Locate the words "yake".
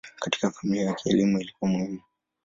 0.85-1.09